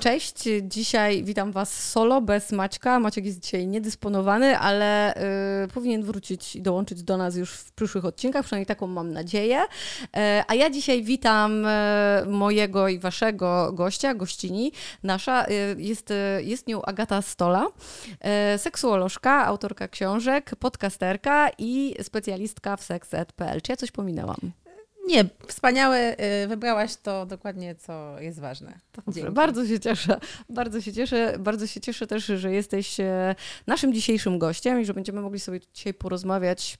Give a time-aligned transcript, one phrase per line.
[0.00, 3.00] Cześć, dzisiaj witam Was solo, bez Maćka.
[3.00, 5.14] Maciek jest dzisiaj niedysponowany, ale
[5.64, 9.64] y, powinien wrócić i dołączyć do nas już w przyszłych odcinkach, przynajmniej taką mam nadzieję.
[10.16, 14.72] E, a ja dzisiaj witam e, mojego i Waszego gościa, gościni.
[15.02, 17.66] Nasza e, jest, e, jest nią Agata Stola,
[18.20, 23.62] e, seksuolożka, autorka książek, podcasterka i specjalistka w sex.pl.
[23.62, 24.67] Czy ja coś pominęłam?
[25.08, 26.16] Nie, wspaniałe.
[26.44, 28.78] y, Wybrałaś to dokładnie, co jest ważne.
[29.06, 30.20] Dobrze, bardzo się cieszę.
[30.48, 31.34] Bardzo się cieszę.
[31.38, 33.34] Bardzo się cieszę też, że jesteś e,
[33.66, 36.78] naszym dzisiejszym gościem i że będziemy mogli sobie dzisiaj porozmawiać,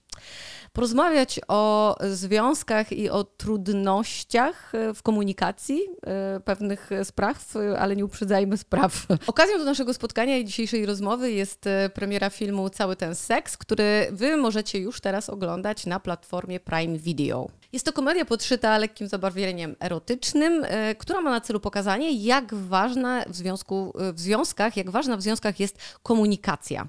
[0.72, 8.56] porozmawiać o związkach i o trudnościach e, w komunikacji e, pewnych spraw, ale nie uprzedzajmy
[8.56, 9.06] spraw.
[9.26, 14.08] Okazją do naszego spotkania i dzisiejszej rozmowy jest e, premiera filmu Cały ten seks, który
[14.12, 17.48] wy możecie już teraz oglądać na platformie Prime Video.
[17.72, 20.66] Jest to komedia podszyta lekkim zabarwieniem erotycznym,
[20.98, 25.60] która ma na celu pokazanie, jak ważna w, związku, w związkach, jak ważna w związkach
[25.60, 26.88] jest komunikacja.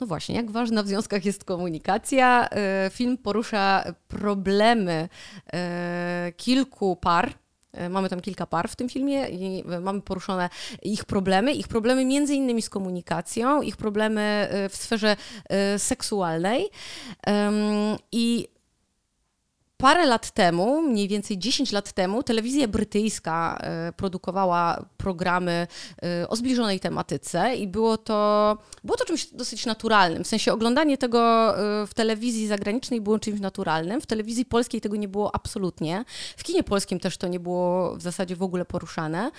[0.00, 2.48] No właśnie, jak ważna w związkach jest komunikacja.
[2.68, 5.08] E, Film porusza problemy
[5.52, 7.32] e, kilku par.
[7.72, 10.48] E, Mamy tam kilka par w tym filmie i mamy poruszone
[10.82, 15.16] ich problemy, ich problemy między innymi z komunikacją, ich problemy w sferze
[15.78, 16.70] seksualnej.
[18.12, 18.48] I
[19.80, 25.66] Parę lat temu, mniej więcej 10 lat temu, telewizja brytyjska e, produkowała programy
[26.02, 30.24] e, o zbliżonej tematyce i było to, było to czymś dosyć naturalnym.
[30.24, 31.20] W sensie oglądanie tego
[31.82, 34.00] e, w telewizji zagranicznej było czymś naturalnym.
[34.00, 36.04] W telewizji polskiej tego nie było absolutnie.
[36.36, 39.30] W kinie polskim też to nie było w zasadzie w ogóle poruszane.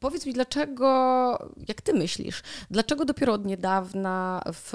[0.00, 4.72] Powiedz mi, dlaczego, jak ty myślisz, dlaczego dopiero od niedawna w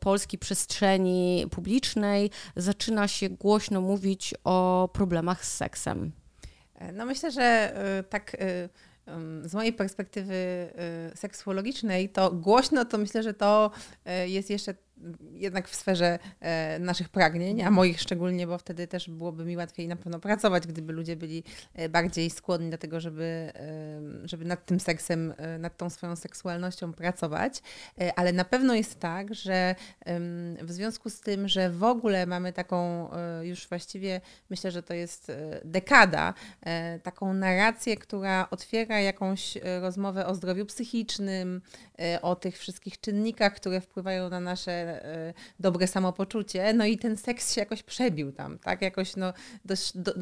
[0.00, 6.12] polskiej przestrzeni publicznej zaczyna się głośno mówić o problemach z seksem?
[6.92, 8.68] No myślę, że y, tak y,
[9.08, 10.34] ym, z mojej perspektywy
[11.14, 13.70] y, seksuologicznej, to głośno to myślę, że to
[14.24, 14.74] y, jest jeszcze
[15.32, 19.88] jednak w sferze e, naszych pragnień, a moich szczególnie, bo wtedy też byłoby mi łatwiej
[19.88, 23.52] na pewno pracować, gdyby ludzie byli e, bardziej skłonni do tego, żeby,
[24.24, 27.62] żeby nad tym seksem, e, nad tą swoją seksualnością pracować.
[28.16, 29.74] Ale na pewno jest tak, że
[30.62, 33.08] w związku z tym, że w ogóle mamy taką
[33.42, 34.20] już właściwie,
[34.50, 35.32] myślę, że to jest
[35.64, 36.34] dekada,
[37.02, 41.62] taką narrację, która otwiera jakąś rozmowę o zdrowiu psychicznym,
[42.22, 44.91] o tych wszystkich czynnikach, które wpływają na nasze
[45.60, 46.72] dobre samopoczucie.
[46.72, 48.82] No i ten seks się jakoś przebił tam, tak?
[48.82, 49.32] Jakoś no,
[49.64, 50.12] dość, do,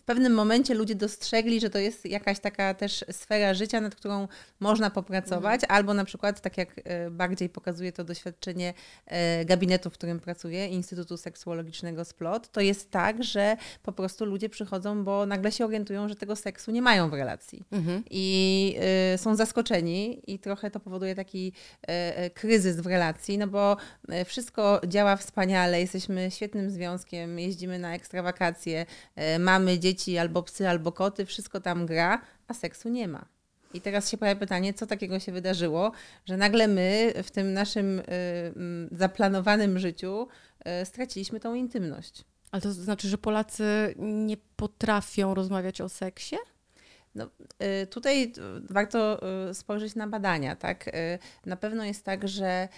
[0.00, 4.28] w pewnym momencie ludzie dostrzegli, że to jest jakaś taka też sfera życia, nad którą
[4.60, 8.74] można popracować, albo na przykład, tak jak e, bardziej pokazuje to doświadczenie
[9.06, 14.48] e, gabinetu, w którym pracuję, Instytutu Seksuologicznego SPLOT, to jest tak, że po prostu ludzie
[14.48, 18.04] przychodzą, bo nagle się orientują, że tego seksu nie mają w relacji Mhm.
[18.10, 18.76] i
[19.14, 21.52] y, są zaskoczeni i trochę to powoduje taki
[21.88, 27.78] y, y, kryzys w relacji, no bo y, wszystko działa wspaniale, jesteśmy świetnym związkiem, jeździmy
[27.78, 28.86] na ekstra wakacje,
[29.36, 33.24] y, mamy dzieci albo psy, albo koty, wszystko tam gra, a seksu nie ma.
[33.74, 35.92] I teraz się pojawia pytanie, co takiego się wydarzyło,
[36.26, 38.04] że nagle my w tym naszym y,
[38.56, 40.28] mm, zaplanowanym życiu
[40.84, 42.24] straciliśmy tą intymność.
[42.50, 46.36] Ale to znaczy, że Polacy nie potrafią rozmawiać o seksie?
[47.14, 47.30] No,
[47.82, 48.30] y, tutaj y,
[48.70, 50.56] warto y, spojrzeć na badania.
[50.56, 50.90] Tak?
[51.46, 52.68] Na pewno jest tak, że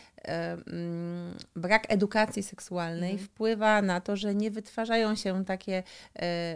[0.66, 3.28] mm, brak edukacji seksualnej Mhm.
[3.28, 5.82] wpływa na to, że nie wytwarzają się takie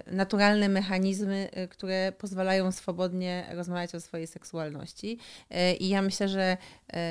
[0.06, 5.18] naturalne mechanizmy, które pozwalają swobodnie rozmawiać o swojej seksualności.
[5.80, 6.56] I ja myślę, że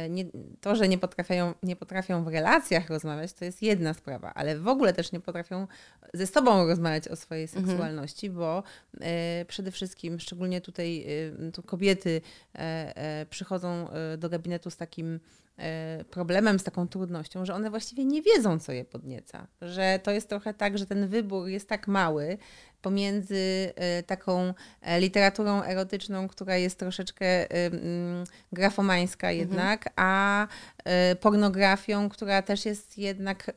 [0.09, 0.25] nie,
[0.61, 4.67] to, że nie potrafią, nie potrafią w relacjach rozmawiać, to jest jedna sprawa, ale w
[4.67, 5.67] ogóle też nie potrafią
[6.13, 7.65] ze sobą rozmawiać o swojej Mhm.
[7.67, 8.63] seksualności, bo
[9.01, 11.05] e, przede wszystkim, szczególnie tutaj
[11.47, 12.21] e, tu kobiety
[12.55, 12.59] e,
[12.95, 15.19] e, przychodzą e, do gabinetu z takim
[15.57, 19.47] e, problemem, z taką trudnością, że one właściwie nie wiedzą, co je podnieca.
[19.61, 22.37] Że to jest trochę tak, że ten wybór jest tak mały
[22.81, 30.47] pomiędzy e, taką e, literaturą erotyczną, która jest troszeczkę e, mm, grafomańska jednak, a
[30.83, 33.51] e, pornografią, która też jest jednak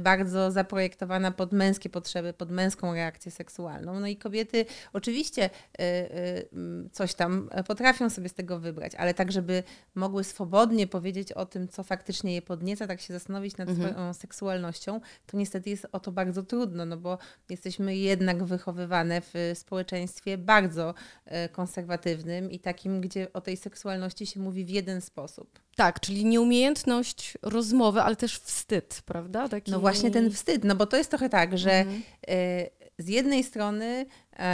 [0.00, 4.00] bardzo zaprojektowana pod męskie potrzeby, pod męską reakcję seksualną.
[4.00, 6.10] No i kobiety oczywiście e, e,
[6.52, 9.62] m, coś tam potrafią sobie z tego wybrać, ale tak, żeby
[9.94, 13.92] mogły swobodnie powiedzieć o tym, co faktycznie je podnieca, tak się zastanowić nad Mhm.
[13.92, 17.18] swoją seksualnością, to niestety jest o to bardzo trudno, no bo
[17.48, 20.94] jesteśmy jednak wychowywane w społeczeństwie bardzo
[21.24, 25.60] e, konserwatywnym i takim, gdzie o tej seksualności się mówi w jeden sposób.
[25.76, 29.48] Tak, czyli nieumiejętność rozmowy, ale też wstyd, prawda?
[29.48, 29.70] Taki...
[29.70, 32.02] No właśnie ten wstyd, no bo to jest trochę tak, że Mhm.
[32.28, 32.66] e,
[32.98, 34.06] z jednej strony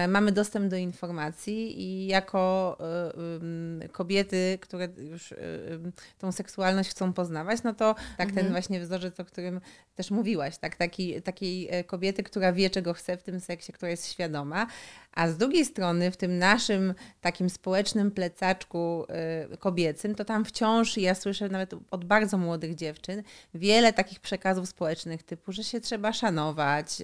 [0.09, 2.77] mamy dostęp do informacji i jako
[3.83, 5.37] e, kobiety, które już e,
[6.19, 8.35] tą seksualność chcą poznawać, no to tak mhm.
[8.35, 9.61] ten właśnie wzorzec, o którym
[9.95, 14.13] też mówiłaś, tak, taki, takiej kobiety, która wie, czego chce w tym seksie, która jest
[14.13, 14.67] świadoma,
[15.13, 19.07] a z drugiej strony w tym naszym takim społecznym plecaczku
[19.59, 23.23] kobiecym, to tam wciąż, ja słyszę nawet od bardzo młodych dziewczyn,
[23.55, 27.03] wiele takich przekazów społecznych typu, że się trzeba szanować,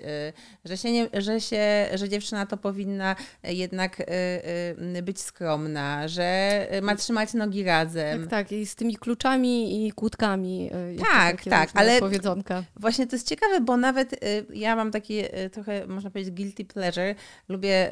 [0.65, 4.05] że się, nie, że się, że dziewczyna to powinna jednak y,
[4.97, 8.20] y, być skromna, że ma trzymać nogi razem.
[8.20, 8.53] Tak, tak.
[8.53, 10.70] I z tymi kluczami i kłódkami.
[11.12, 12.64] Tak, tak, ale powiedzonka.
[12.76, 14.25] właśnie to jest ciekawe, bo nawet
[14.55, 17.14] ja mam takie trochę, można powiedzieć, guilty pleasure.
[17.49, 17.91] Lubię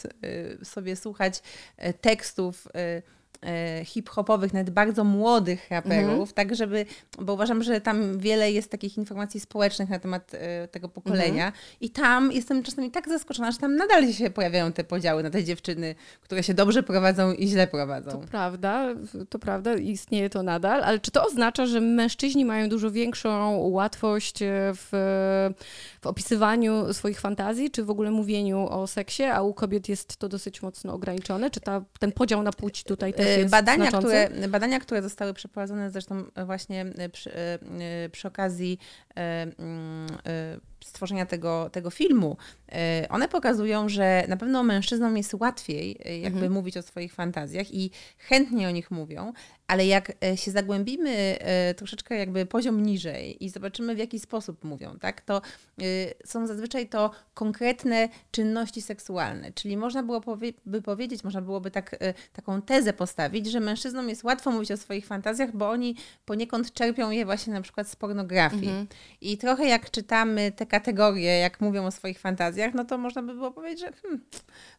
[0.74, 1.42] sobie słuchać
[2.00, 3.02] tekstów E,
[3.84, 6.28] hip-hopowych, nawet bardzo młodych raperów, mhm.
[6.34, 6.86] tak żeby,
[7.18, 11.64] bo uważam, że tam wiele jest takich informacji społecznych na temat e, tego pokolenia mhm.
[11.80, 15.44] i tam jestem czasami tak zaskoczona, że tam nadal się pojawiają te podziały na te
[15.44, 18.10] dziewczyny, które się dobrze prowadzą i źle prowadzą.
[18.10, 18.86] To prawda,
[19.28, 24.38] to prawda, istnieje to nadal, ale czy to oznacza, że mężczyźni mają dużo większą łatwość
[24.74, 24.88] w,
[26.00, 30.28] w opisywaniu swoich fantazji, czy w ogóle mówieniu o seksie, a u kobiet jest to
[30.28, 31.50] dosyć mocno ograniczone?
[31.50, 35.90] Czy ta, ten podział na płci tutaj też jest badania, które, badania, które zostały przeprowadzone
[35.90, 37.30] zresztą właśnie przy,
[38.12, 38.78] przy okazji
[39.14, 40.06] mm,
[40.88, 42.36] stworzenia tego, tego filmu,
[42.72, 46.52] e, one pokazują, że na pewno mężczyznom jest łatwiej e, jakby mhm.
[46.52, 49.32] mówić o swoich fantazjach i chętnie o nich mówią,
[49.66, 51.38] ale jak e, się zagłębimy
[51.76, 55.42] troszeczkę jakby poziom niżej i zobaczymy w jaki sposób mówią, tak, to
[56.24, 60.52] są zazwyczaj to konkretne czynności seksualne, czyli można byłoby
[60.84, 61.96] powiedzieć, można byłoby tak,
[62.32, 67.10] taką tezę postawić, że mężczyznom jest łatwo mówić o swoich fantazjach, bo oni poniekąd czerpią
[67.10, 68.68] je właśnie na przykład z pornografii.
[68.68, 68.86] Mhm.
[69.20, 73.34] I trochę jak czytamy te kategorie, jak mówią o swoich fantazjach, no to można by
[73.34, 74.20] było powiedzieć, że hmm,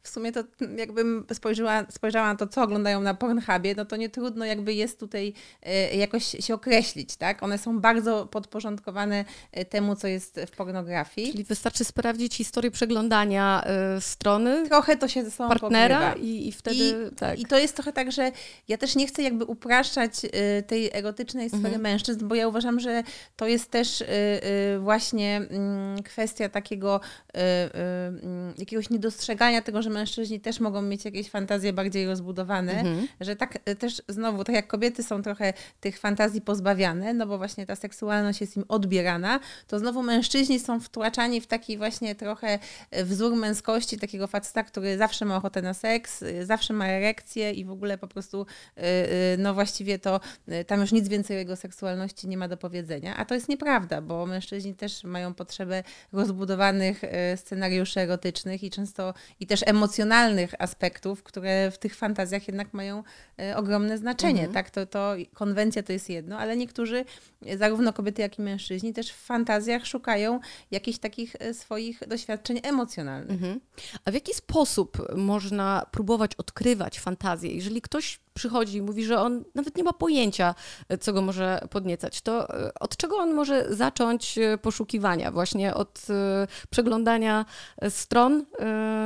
[0.04, 0.44] w sumie to
[0.78, 5.00] jakbym spojrzała, spojrzała na to, co oglądają na Pornhubie, no to nie trudno jakby jest
[5.00, 7.44] tutaj e, jakoś się określić, tak?
[7.44, 11.32] One są bardzo podporządkowane e, temu, co jest w pornografii.
[11.32, 13.64] Czyli wystarczy sprawdzić historię przeglądania
[13.98, 17.40] y, strony trochę to się ze sobą partnera i, i, wtedy I, tak.
[17.40, 18.32] I to jest trochę tak, że
[18.68, 21.82] ja też nie chcę jakby upraszczać y, tej erotycznej sfery mhm.
[21.82, 23.04] mężczyzn, bo ja uważam, że
[23.36, 24.06] to jest też y,
[24.80, 27.42] właśnie mm, kwestia takiego y, y,
[28.24, 33.08] mm, jakiegoś niedostrzegania tego, że mężczyźni też mogą mieć jakieś fantazje bardziej rozbudowane, mhm.
[33.22, 37.38] że tak y, też znowu, tak jak kobiety są trochę tych fantazji pozbawiane, no bo
[37.38, 42.60] właśnie ta seksualność jest im odbierana, to znowu mężczyźni są wtłaczani w taki właśnie trochę
[42.92, 47.72] wzór męskości, takiego faceta, który zawsze ma ochotę na seks, zawsze ma erekcję i w
[47.72, 48.46] ogóle po prostu
[49.38, 50.20] no właściwie to
[50.68, 54.02] tam już nic więcej o jego seksualności nie ma do powiedzenia, a to jest nieprawda,
[54.02, 55.34] bo mężczyźni też mają
[55.70, 62.48] potrzebę rozbudowanych e, scenariuszy erotycznych i często i też emocjonalnych aspektów, które w tych fantazjach
[62.48, 63.04] jednak mają
[63.40, 64.46] e, ogromne znaczenie.
[64.46, 64.54] Mhm.
[64.54, 67.06] Tak, to, to konwencja to jest jedno, ale niektórzy,
[67.58, 70.40] zarówno kobiety, jak i mężczyźni, też w fantazjach szukają
[70.72, 73.32] jakichś takich e, swoich doświadczeń emocjonalnych.
[73.32, 73.60] Mhm.
[74.06, 77.52] A w jaki sposób można próbować odkrywać fantazję?
[77.52, 80.56] Jeżeli ktoś przychodzi i mówi, że on nawet nie ma pojęcia,
[81.00, 85.32] co go może podniecać, to e, od czego on może zacząć e, poszukiwania?
[85.32, 87.46] Właśnie od e, przeglądania
[87.90, 88.46] stron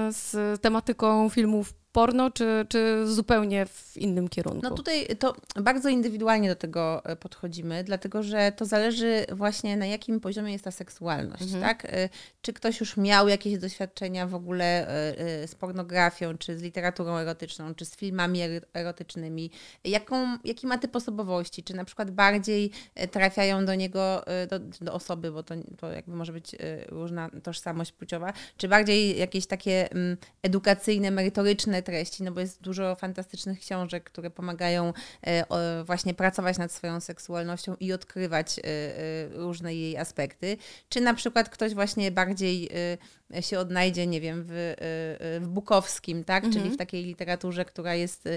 [0.09, 4.59] z tematyką filmów porno, czy, czy zupełnie w innym kierunku?
[4.63, 9.85] No tutaj to bardzo indywidualnie do tego e, podchodzimy, dlatego że to zależy właśnie na
[9.85, 11.61] jakim poziomie jest ta seksualność, mhm.
[11.61, 11.85] tak?
[11.85, 12.09] E,
[12.41, 17.75] czy ktoś już miał jakieś doświadczenia w ogóle e, z pornografią, czy z literaturą erotyczną,
[17.75, 18.39] czy z filmami
[18.73, 19.51] erotycznymi,
[19.83, 22.71] jaką, jaki ma typ osobowości, czy na przykład bardziej
[23.11, 26.55] trafiają do niego, do, do osoby, bo to, to jakby może być
[26.89, 32.95] różna tożsamość płciowa, czy bardziej jakieś takie mm, edukacyjne, merytoryczne treści, no bo jest dużo
[32.95, 39.75] fantastycznych książek, które pomagają e, właśnie pracować nad swoją seksualnością i odkrywać e, e, różne
[39.75, 40.57] jej aspekty.
[40.89, 42.69] Czy na przykład ktoś właśnie bardziej
[43.41, 44.75] się odnajdzie, nie wiem, w,
[45.41, 46.43] w Bukowskim, tak?
[46.43, 46.63] Mhm.
[46.63, 48.29] czyli w takiej literaturze, która jest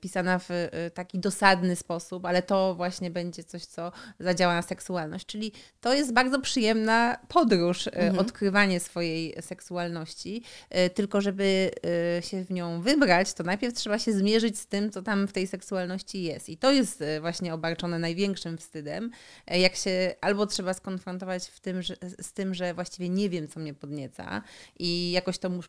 [0.00, 0.48] pisana w
[0.94, 5.26] taki dosadny sposób, ale to właśnie będzie coś, co zadziała na seksualność.
[5.26, 8.18] Czyli to jest bardzo przyjemna podróż, mhm.
[8.18, 10.42] odkrywanie swojej seksualności,
[10.94, 11.70] tylko żeby
[12.20, 15.46] się w nią wybrać, to najpierw trzeba się zmierzyć z tym, co tam w tej
[15.46, 16.48] seksualności jest.
[16.48, 19.10] I to jest właśnie obarczone największym wstydem,
[19.46, 23.60] jak się albo trzeba skonfrontować w tym, że, z tym, że właściwie nie wiem, co
[23.60, 24.42] mnie podnieca
[24.78, 25.68] i jakoś to muszę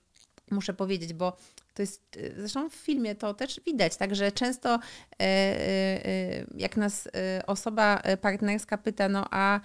[0.52, 1.38] muszę powiedzieć, bo
[1.74, 4.80] to jest, y, zresztą w filmie to też widać, także często e,
[5.20, 5.26] e,
[6.06, 7.10] e, jak nas
[7.48, 9.60] osoba partnerska pyta, no a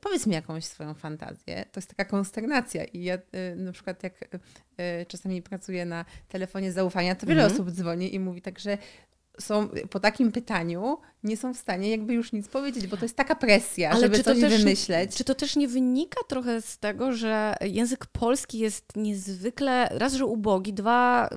[0.00, 3.18] powiedz mi jakąś swoją fantazję, to jest taka konsternacja i ja
[3.56, 4.24] na przykład jak
[5.08, 7.54] czasami pracuję na telefonie zaufania, to wiele mhm.
[7.54, 8.78] osób dzwoni i mówi tak, że
[9.40, 13.16] są po takim pytaniu nie są w stanie jakby już nic powiedzieć, bo to jest
[13.16, 15.16] taka presja, Ale żeby coś też, wymyśleć.
[15.16, 20.26] Czy to też nie wynika trochę z tego, że język polski jest niezwykle, raz, że
[20.26, 21.28] ubogi, dwa,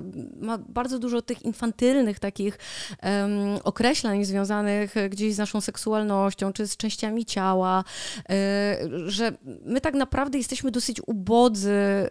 [0.41, 2.57] ma bardzo dużo tych infantylnych takich
[3.03, 7.83] um, określeń związanych gdzieś z naszą seksualnością, czy z częściami ciała,
[8.19, 9.31] y, że
[9.65, 12.07] my tak naprawdę jesteśmy dosyć ubodzy y,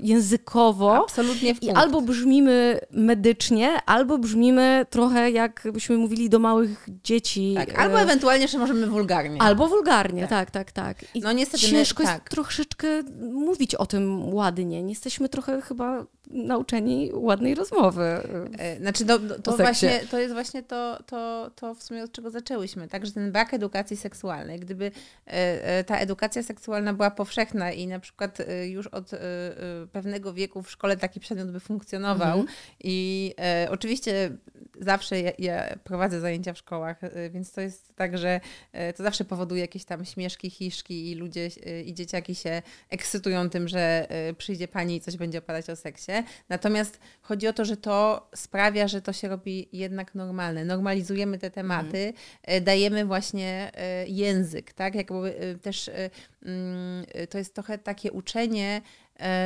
[0.00, 1.04] językowo.
[1.04, 7.54] Absolutnie w I albo brzmimy medycznie, albo brzmimy trochę jakbyśmy mówili do małych dzieci.
[7.54, 9.42] Tak, albo e, ewentualnie, że możemy wulgarnie.
[9.42, 10.98] Albo wulgarnie, tak, tak, tak.
[10.98, 11.14] tak.
[11.14, 12.18] I no niestety ciężko my, tak.
[12.18, 14.82] jest troszeczkę mówić o tym ładnie.
[14.82, 18.02] Nie jesteśmy trochę chyba nauczeni ładnej rozmowy.
[18.58, 22.30] E, znaczy, no, to, właśnie, to jest właśnie to, to, to w sumie od czego
[22.30, 22.88] zaczęłyśmy.
[22.88, 24.90] Także ten brak edukacji seksualnej, gdyby
[25.26, 29.10] e, ta edukacja seksualna była powszechna i na przykład już od
[29.92, 32.56] pewnego wieku w szkole taki przedmiot by funkcjonował mhm.
[32.80, 33.34] i
[33.70, 34.30] oczywiście
[34.80, 38.40] zawsze ja, ja prowadzę zajęcia w szkołach, Y, więc to jest tak, że
[38.74, 43.50] y, to zawsze powoduje jakieś tam śmieszki, hiszki i ludzie y, i dzieciaki się ekscytują
[43.50, 46.12] tym, że przyjdzie pani i coś będzie opadać o seksie.
[46.48, 50.64] Natomiast chodzi o to, że to sprawia, że to się robi jednak normalne.
[50.64, 52.64] Normalizujemy te tematy, mhm.
[52.64, 53.72] dajemy właśnie
[54.06, 54.94] język, tak?
[54.94, 55.90] Jakby też
[56.42, 58.82] mm, to jest trochę takie uczenie,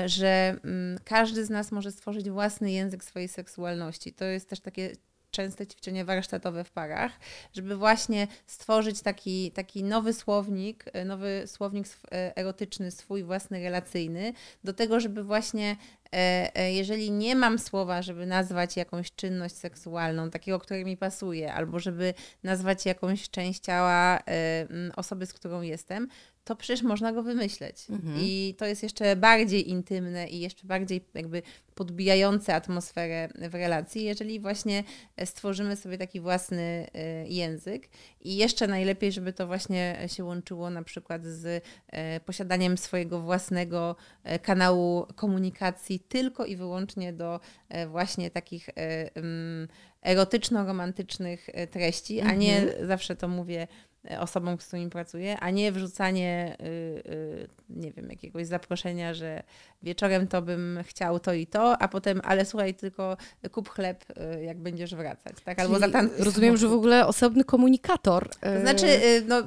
[0.06, 4.12] że mm, każdy z nas może stworzyć własny język swojej seksualności.
[4.12, 4.92] To jest też takie
[5.30, 7.12] częste ćwiczenia warsztatowe w parach,
[7.52, 14.32] żeby właśnie stworzyć taki, taki nowy słownik, e, nowy słownik e, erotyczny, swój własny, relacyjny,
[14.64, 15.76] do tego, żeby właśnie
[16.73, 22.14] jeżeli nie mam słowa, żeby nazwać jakąś czynność seksualną, takiego, który mi pasuje, albo żeby
[22.43, 24.23] nazwać jakąś część ciała
[24.97, 26.09] osoby, z którą jestem,
[26.45, 27.90] to przecież można go wymyśleć.
[27.90, 28.17] Mhm.
[28.21, 31.43] I to jest jeszcze bardziej intymne i jeszcze bardziej jakby
[31.75, 34.85] podbijające atmosferę w relacji, jeżeli właśnie
[35.25, 37.88] stworzymy sobie taki własny e, język.
[38.21, 43.97] I jeszcze najlepiej, żeby to właśnie się łączyło na przykład z e, posiadaniem swojego własnego
[44.25, 47.40] e, kanału komunikacji tylko i wyłącznie do
[47.88, 48.69] właśnie takich
[50.02, 52.87] erotyczno-romantycznych treści, a nie mhm.
[52.87, 53.69] zawsze to mówię
[54.19, 56.64] osobom, z którymi pracuję, a nie wrzucanie, y,
[57.11, 59.42] y, nie wiem, jakiegoś zaproszenia, że
[59.83, 63.16] wieczorem to bym chciał to i to, a potem, ale słuchaj, tylko
[63.52, 64.04] kup chleb,
[64.38, 65.59] y, jak będziesz wracać, tak?
[65.59, 66.25] Albo zatańcuj.
[66.25, 68.28] Rozumiem, że w ogóle osobny komunikator.
[68.28, 68.87] To znaczy,
[69.28, 69.38] no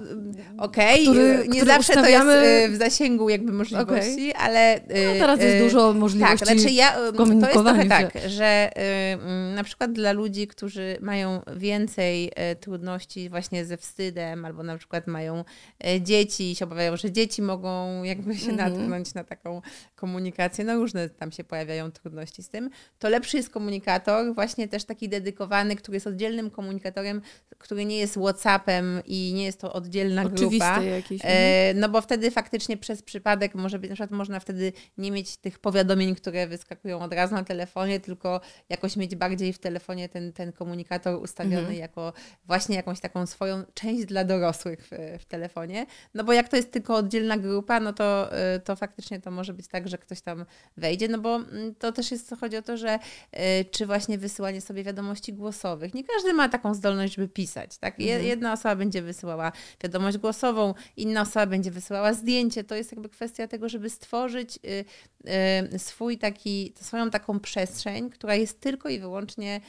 [0.57, 2.33] okej, okay, nie zawsze ustawiamy...
[2.33, 4.41] to jest w zasięgu jakby możliwości, okay.
[4.41, 4.79] ale...
[4.87, 9.63] No, teraz jest dużo możliwości Tak, znaczy ja, to jest trochę tak, że mm, na
[9.63, 15.43] przykład dla ludzi, którzy mają więcej trudności właśnie ze wstydem, albo na przykład mają
[15.85, 18.77] e, dzieci i się obawiają, że dzieci mogą jakby się mm -hmm.
[18.77, 19.61] natknąć na taką
[19.95, 20.65] komunikację.
[20.65, 22.69] No różne tam się pojawiają trudności z tym.
[22.99, 27.21] To lepszy jest komunikator, właśnie też taki dedykowany, który jest oddzielnym komunikatorem,
[27.57, 30.81] który nie jest Whatsappem i nie jest to oddzielna grupa.
[30.81, 31.79] E, mhm.
[31.79, 35.59] no bo wtedy faktycznie przez przypadek może być, na przykład można wtedy nie mieć tych
[35.59, 40.51] powiadomień, które wyskakują od razu na telefonie, tylko jakoś mieć bardziej w telefonie ten, ten
[40.51, 41.77] komunikator ustawiony mhm.
[41.77, 42.13] jako
[42.45, 44.32] właśnie jakąś taką swoją część dla dorosłych
[44.77, 45.85] w, w, telefonie.
[46.13, 49.53] No bo jak to jest tylko oddzielna grupa, no to, y, to faktycznie to może
[49.53, 50.45] być tak, że ktoś tam
[50.77, 52.99] wejdzie, no bo mm, to też jest, chodzi o to, że
[53.33, 55.93] y, czy właśnie wysyłanie sobie wiadomości głosowych.
[55.93, 57.99] Nie każdy ma taką zdolność, żeby pisać, tak?
[57.99, 58.23] Mhm.
[58.23, 59.51] Jedna osoba będzie wysyłała
[59.83, 62.63] wiadomość głosową, inna osoba będzie wysyłała zdjęcie.
[62.63, 68.59] To jest jakby kwestia tego, żeby stworzyć y, swój taki, swoją taką przestrzeń, która jest
[68.59, 69.61] tylko i wyłącznie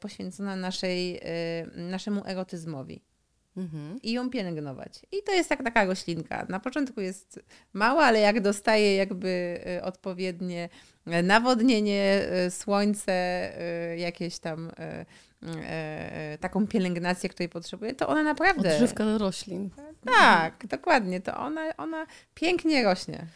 [0.00, 1.20] poświęcona naszej,
[1.76, 3.02] naszemu erotyzmowi
[3.56, 3.98] mhm.
[4.02, 5.06] i ją pielęgnować.
[5.12, 6.46] I to jest tak taka roślinka.
[6.48, 7.40] Na początku jest
[7.72, 10.68] mała, ale jak dostaje jakby y, odpowiednie
[11.22, 13.52] nawodnienie, y, słońce,
[13.92, 14.70] y, jakieś tam
[16.40, 18.74] taką pielęgnację, której potrzebuje, to ona naprawdę...
[18.74, 19.70] Odżywka roślin.
[20.04, 21.20] Tak, dokładnie.
[21.20, 23.26] To ona, ona pięknie rośnie.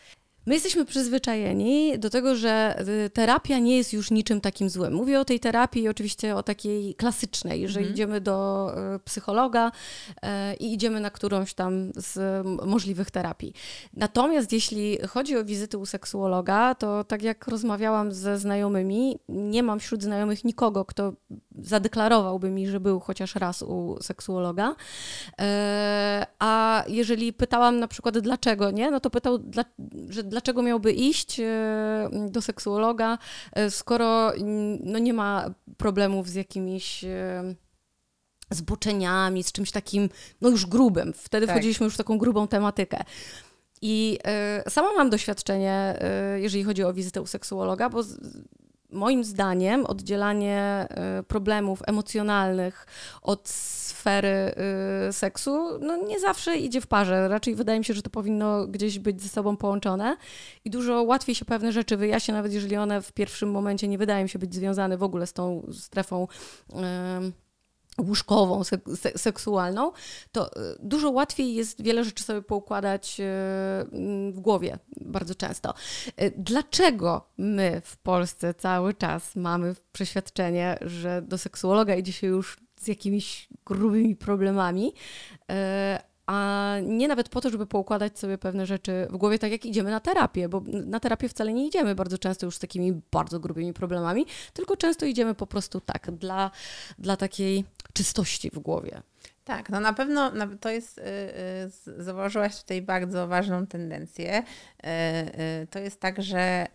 [0.46, 4.94] My jesteśmy przyzwyczajeni do tego, że y, terapia nie jest już niczym takim złym.
[4.94, 7.94] Mówię o tej terapii oczywiście o takiej klasycznej, że mhm.
[7.94, 13.52] idziemy do y, psychologa y, i idziemy na którąś tam z możliwych terapii.
[13.94, 19.80] Natomiast jeśli chodzi o wizyty u seksuologa, to tak jak rozmawiałam ze znajomymi, nie mam
[19.80, 21.12] wśród znajomych nikogo, kto
[21.58, 24.74] zadeklarowałby mi, że był chociaż raz u seksuologa.
[26.38, 29.38] A jeżeli pytałam na przykład dlaczego, nie, no to pytał,
[30.08, 31.40] że dlaczego miałby iść
[32.30, 33.18] do seksuologa,
[33.68, 34.32] skoro
[34.80, 37.04] no nie ma problemów z jakimiś
[38.50, 40.08] zboczeniami, z czymś takim,
[40.40, 41.12] no już grubym.
[41.12, 41.56] Wtedy tak.
[41.56, 43.04] wchodziliśmy już w taką grubą tematykę.
[43.82, 44.18] I
[44.66, 45.98] y, sama mam doświadczenie,
[46.36, 48.18] y, jeżeli chodzi o wizytę u seksuologa, bo z,
[48.92, 50.88] moim zdaniem oddzielanie
[51.20, 52.86] y, problemów emocjonalnych
[53.22, 54.54] od sfery
[55.12, 57.28] seksu no nie zawsze idzie w parze.
[57.28, 60.16] Raczej wydaje mi się, że to powinno gdzieś być ze sobą połączone
[60.64, 64.26] i dużo łatwiej się pewne rzeczy wyjaśnia, nawet jeżeli one w pierwszym momencie nie wydają
[64.26, 66.28] się być związane w ogóle z tą strefą
[68.00, 68.62] łóżkową,
[69.16, 69.92] seksualną,
[70.32, 73.24] to y, dużo łatwiej jest wiele rzeczy sobie poukładać y,
[74.32, 75.74] w głowie bardzo często.
[76.22, 82.60] Y, dlaczego my w Polsce cały czas mamy przeświadczenie, że do seksuologa idzie się już
[82.80, 84.92] z jakimiś grubymi problemami,
[86.30, 89.90] a nie nawet po to, żeby poukładać sobie pewne rzeczy w głowie, tak jak idziemy
[89.90, 93.72] na terapię, bo na terapię wcale nie idziemy bardzo często już z takimi bardzo grubymi
[93.72, 96.50] problemami, tylko często idziemy po prostu tak, dla,
[96.98, 99.02] dla takiej czystości w głowie.
[99.44, 104.42] Tak, no na pewno to jest, y, y, zauważyłaś tutaj bardzo ważną tendencję.
[104.84, 106.66] Y, to jest tak, że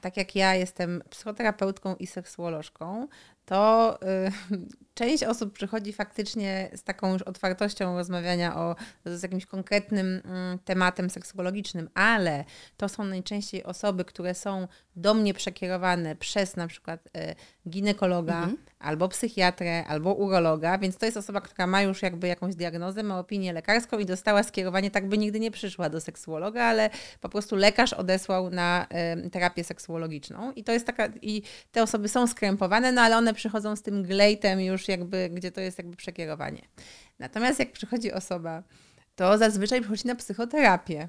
[0.00, 3.08] tak jak ja jestem psychoterapeutką i seksuolożką,
[3.46, 3.98] to
[4.94, 11.10] część osób przychodzi faktycznie z taką już otwartością rozmawiania o z jakimś konkretnym mm, tematem
[11.10, 12.44] seksuologicznym, ale
[12.76, 17.34] to są najczęściej osoby, które są do mnie przekierowane przez na przykład e,
[17.68, 18.56] ginekologa, mhm.
[18.78, 23.18] albo psychiatrę, albo urologa, więc to jest osoba, która ma już jakby jakąś diagnozę, ma
[23.18, 27.43] opinię lekarską i dostała skierowanie, tak by nigdy nie przyszła do seksuologa, ale po prostu
[27.52, 28.86] lekarz odesłał na
[29.32, 33.76] terapię seksuologiczną i to jest taka, i te osoby są skrępowane, no ale one przychodzą
[33.76, 36.62] z tym glejtem już jakby, gdzie to jest jakby przekierowanie.
[37.18, 38.62] Natomiast jak przychodzi osoba,
[39.16, 41.08] to zazwyczaj przychodzi na psychoterapię.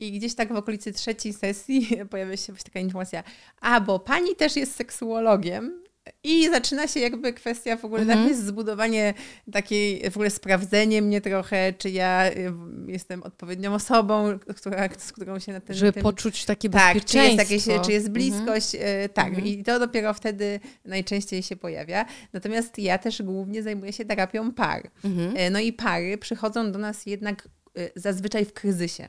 [0.00, 3.22] I gdzieś tak w okolicy trzeciej sesji pojawia się taka informacja,
[3.60, 5.81] a bo pani też jest seksuologiem,
[6.24, 8.34] i zaczyna się jakby kwestia w ogóle, mhm.
[8.36, 9.14] zbudowanie
[9.52, 12.52] takiej, w ogóle sprawdzenie mnie trochę, czy ja y,
[12.86, 15.76] jestem odpowiednią osobą, która, z którą się na ten...
[15.76, 17.36] Żeby tym, poczuć takie bezpieczeństwo.
[17.36, 18.12] Tak, czy jest, jakieś, czy jest mhm.
[18.12, 19.08] bliskość, mhm.
[19.08, 19.28] tak.
[19.28, 19.46] Mhm.
[19.46, 22.04] I to dopiero wtedy najczęściej się pojawia.
[22.32, 24.90] Natomiast ja też głównie zajmuję się terapią par.
[25.04, 25.36] Mhm.
[25.36, 29.08] E, no i pary przychodzą do nas jednak y, zazwyczaj w kryzysie.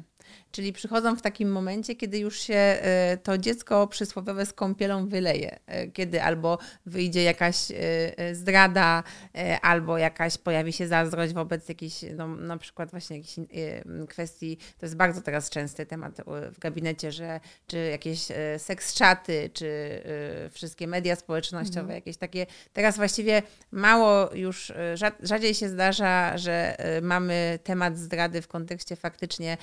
[0.53, 5.59] Czyli przychodzą w takim momencie, kiedy już się e, to dziecko przysłowiowe z kąpielą wyleje,
[5.65, 9.03] e, kiedy albo wyjdzie jakaś e, zdrada,
[9.61, 13.35] albo jakaś pojawi się zazdrość wobec jakiejś, no, na przykład właśnie jakiejś
[14.09, 20.01] kwestii, to jest bardzo teraz częsty temat w gabinecie, że czy jakieś seks czaty, czy
[20.51, 21.95] wszystkie media społecznościowe, mhm.
[21.95, 24.73] jakieś takie, teraz właściwie mało już,
[25.19, 29.57] rzadziej się zdarza, że mamy temat zdrady w kontekście faktycznie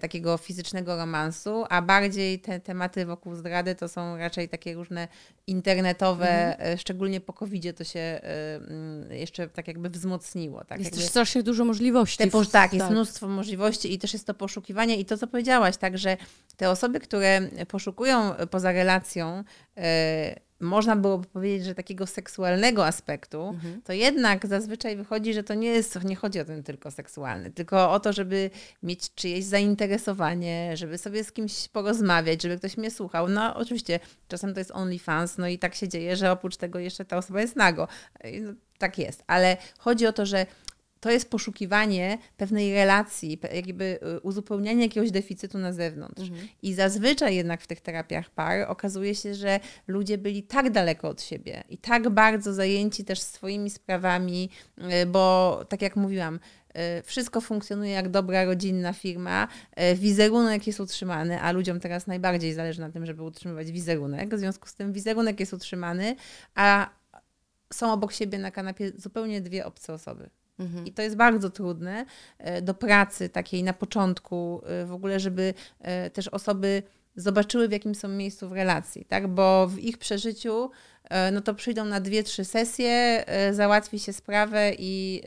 [0.00, 5.08] takiego takiego fizycznego romansu, a bardziej te tematy wokół zdrady to są raczej takie różne
[5.46, 6.72] internetowe, mhm.
[6.74, 10.64] E, szczególnie po covid to się e, mm, jeszcze tak jakby wzmocniło.
[10.64, 12.18] Tak jest jakby, też strasznie dużo możliwości.
[12.18, 15.76] Te, tak, tak, jest mnóstwo możliwości i też jest to poszukiwanie i to, co powiedziałaś,
[15.76, 16.16] tak, że
[16.56, 19.44] te osoby, które poszukują poza relacją,
[19.76, 23.82] e, można byłoby powiedzieć, że takiego seksualnego aspektu, mhm.
[23.82, 27.92] to jednak zazwyczaj wychodzi, że to nie jest, nie chodzi o ten tylko seksualny, tylko
[27.92, 28.50] o to, żeby
[28.82, 33.28] mieć czyjeś zainteresowanie, żeby sobie z kimś porozmawiać, żeby ktoś mnie słuchał.
[33.28, 37.04] No oczywiście czasem to jest OnlyFans, no i tak się dzieje, że oprócz tego jeszcze
[37.04, 37.88] ta osoba jest nago.
[38.24, 40.46] No, tak jest, ale chodzi o to, że
[41.00, 46.22] to jest poszukiwanie pewnej relacji, jakby y, uzupełnianie jakiegoś deficytu na zewnątrz.
[46.22, 46.48] Mhm.
[46.62, 51.22] I zazwyczaj jednak w tych terapiach par okazuje się, że ludzie byli tak daleko od
[51.22, 56.34] siebie i tak bardzo zajęci też swoimi sprawami, y, bo tak jak mówiłam,
[56.98, 59.48] y, wszystko funkcjonuje jak dobra rodzinna firma,
[59.96, 64.34] wizerunek jest utrzymany, a ludziom teraz najbardziej zależy na tym, żeby utrzymywać wizerunek.
[64.34, 66.16] W związku z tym wizerunek jest utrzymany,
[66.54, 66.90] a
[67.72, 70.30] są obok siebie na kanapie zupełnie dwie obce osoby.
[70.60, 70.86] Mhm.
[70.86, 72.06] I to jest bardzo trudne
[72.38, 76.82] e, do pracy takiej na początku, e, w ogóle, żeby e, też osoby
[77.16, 79.28] zobaczyły, w jakim są miejscu w relacji, tak?
[79.28, 80.70] Bo w ich przeżyciu
[81.32, 85.22] no to przyjdą na dwie, trzy sesje, załatwi się sprawę i,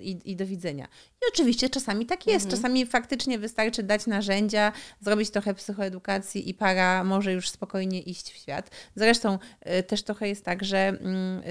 [0.00, 0.84] i, i do widzenia.
[1.12, 2.46] I oczywiście czasami tak jest.
[2.46, 2.50] Mhm.
[2.50, 8.36] Czasami faktycznie wystarczy dać narzędzia, zrobić trochę psychoedukacji i para może już spokojnie iść w
[8.36, 8.70] świat.
[8.94, 9.38] Zresztą
[9.86, 11.42] też trochę jest tak, że mm,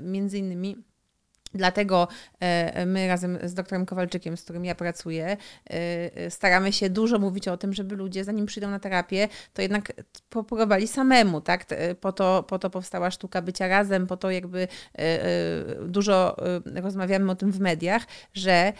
[0.00, 0.76] między innymi
[1.54, 2.08] Dlatego
[2.40, 5.36] e, my razem z doktorem Kowalczykiem, z którym ja pracuję, e,
[5.70, 9.92] e, staramy się dużo mówić o tym, żeby ludzie, zanim przyjdą na terapię, to jednak
[10.30, 11.66] popróbowali samemu, tak?
[12.00, 14.68] Po to, po to powstała sztuka bycia razem, po to jakby
[15.86, 16.36] dużo
[16.74, 18.02] rozmawiamy o tym w mediach,
[18.34, 18.72] że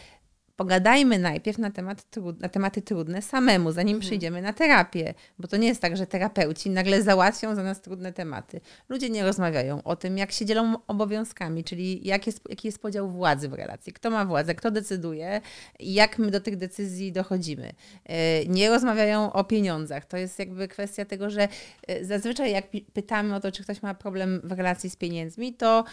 [0.60, 2.06] pogadajmy najpierw na, temat
[2.40, 4.00] na tematy trudne samemu, zanim mhm.
[4.00, 5.14] przyjdziemy na terapię.
[5.38, 8.60] Bo to nie jest tak, że terapeuci nagle załatwią za nas trudne tematy.
[8.88, 13.10] Ludzie nie rozmawiają o tym, jak się dzielą obowiązkami, czyli jak jest, jaki jest podział
[13.10, 15.40] władzy w relacji, kto ma władzę, kto decyduje
[15.78, 17.72] i jak my do tych decyzji dochodzimy.
[18.04, 20.04] E, nie rozmawiają o pieniądzach.
[20.04, 21.48] To jest jakby kwestia tego, że
[21.86, 25.84] e, zazwyczaj jak pytamy o to, czy ktoś ma problem w relacji z pieniędzmi, to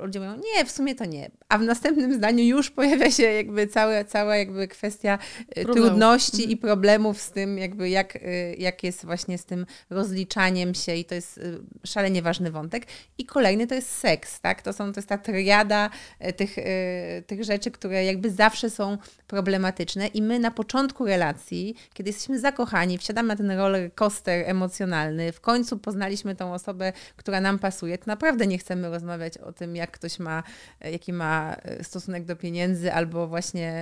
[0.00, 1.30] ludzie mówią, nie, w sumie to nie.
[1.48, 5.18] A w następnym zdaniu już pojawia się jakby całe, cała jakby kwestia
[5.54, 5.74] Problem.
[5.74, 6.58] trudności i mhm.
[6.58, 11.14] problemów z tym, jakby jak, y, jak jest właśnie z tym rozliczaniem się i to
[11.14, 12.86] jest y, szalenie ważny wątek.
[13.18, 14.62] I kolejny to jest seks, tak?
[14.62, 15.90] To, są, to jest ta triada
[16.36, 16.56] tych,
[17.26, 22.98] tych rzeczy, które jakby zawsze są problematyczne i my na początku relacji, kiedy jesteśmy zakochani,
[22.98, 28.04] wsiadamy na ten roller coaster emocjonalny, w końcu poznaliśmy tą osobę, która nam pasuje, to
[28.06, 30.42] naprawdę nie chcemy rozmawiać o tym, jak ktoś ma,
[30.80, 33.81] jaki ma stosunek do pieniędzy albo właśnie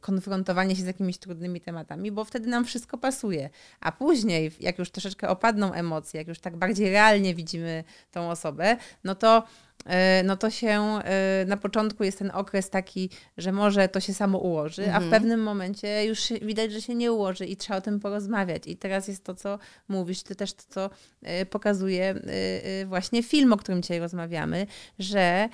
[0.00, 3.50] konfrontowanie się z jakimiś trudnymi tematami, bo wtedy nam wszystko pasuje.
[3.80, 8.76] A później, jak już troszeczkę opadną emocje, jak już tak bardziej realnie widzimy tą osobę,
[9.04, 9.42] no to
[9.86, 10.68] e, no to się
[11.04, 14.96] e, na początku jest ten okres taki, że może to się samo ułoży, mhm.
[14.96, 15.22] a w mhm.
[15.22, 18.62] pewnym momencie już widać, że się nie ułoży i trzeba o tym porozmawiać.
[18.66, 19.58] I teraz jest to, co
[19.88, 20.90] mówisz, to też to, co
[21.50, 22.14] pokazuje
[22.86, 24.66] właśnie film, o którym dzisiaj rozmawiamy,
[24.98, 25.48] że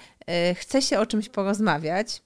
[0.54, 2.22] chce się o czymś porozmawiać,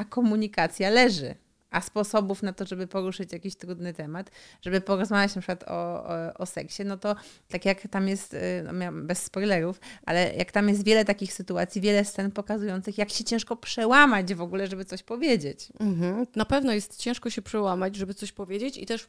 [0.00, 1.34] a komunikacja leży.
[1.70, 4.30] A sposobów na to, żeby poruszyć jakiś trudny temat,
[4.62, 7.16] żeby porozmawiać na przykład o, o, o seksie, no to
[7.48, 8.38] tak jak tam jest, y,
[8.72, 13.24] no bez spoilerów, ale jak tam jest wiele takich sytuacji, wiele scen pokazujących, jak się
[13.24, 15.68] ciężko przełamać w ogóle, żeby coś powiedzieć.
[15.80, 16.26] Mhm.
[16.36, 19.08] Na pewno jest ciężko się przełamać, żeby coś powiedzieć i też.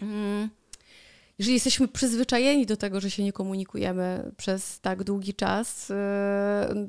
[0.00, 0.50] Mm
[1.38, 5.94] jeżeli jesteśmy przyzwyczajeni do tego, że się nie komunikujemy przez tak długi czas, y,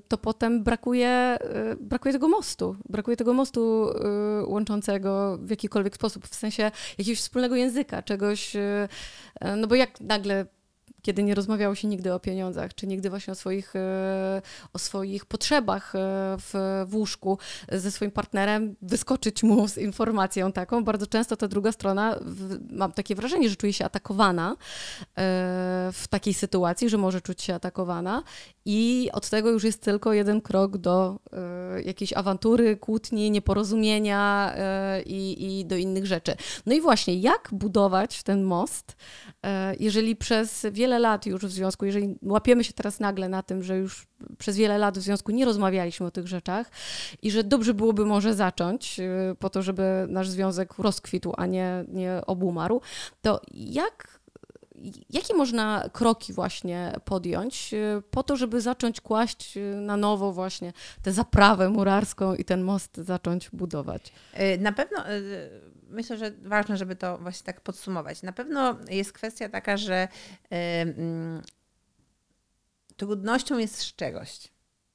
[0.07, 1.37] to potem brakuje,
[1.71, 2.75] y, brakuje tego mostu.
[2.89, 8.53] Brakuje tego mostu y, łączącego w jakikolwiek sposób, w sensie jakiegoś wspólnego języka, czegoś.
[9.57, 10.45] No bo jak nagle
[11.05, 14.41] kiedy nie rozmawiało się nigdy o pieniądzach, czy nigdy właśnie o swoich, e,
[14.73, 15.99] o swoich potrzebach e,
[16.39, 17.37] w, w łóżku
[17.71, 20.83] ze swoim partnerem, wyskoczyć mu z informacją taką.
[20.83, 22.19] Bardzo często ta druga strona,
[22.69, 24.55] mam takie wrażenie, że czuje się atakowana e,
[25.93, 28.23] w takiej sytuacji, że może czuć się atakowana
[28.65, 31.19] i od tego już jest tylko jeden krok do
[31.85, 34.55] jakiejś awantury, kłótni, nieporozumienia
[35.05, 36.35] i, i do innych rzeczy.
[36.65, 38.95] No i właśnie, jak budować ten most,
[39.79, 43.77] jeżeli przez wiele lat już w związku, jeżeli łapiemy się teraz nagle na tym, że
[43.77, 46.71] już przez wiele lat w związku nie rozmawialiśmy o tych rzeczach
[47.21, 51.85] i że dobrze byłoby może zacząć y, po to, żeby nasz związek rozkwitł, a nie,
[51.87, 52.81] nie obumarł,
[53.21, 54.14] to jak
[55.09, 60.73] jakie można kroki właśnie podjąć y, po to, żeby zacząć kłaść y, na nowo właśnie
[61.01, 64.13] tę zaprawę murarską i ten most zacząć budować?
[64.59, 65.03] Na pewno
[65.89, 68.23] myślę, że ważne, żeby to właśnie tak podsumować.
[68.23, 70.57] Na pewno jest kwestia taka, że y,
[72.97, 74.51] trudnością jest szczerość.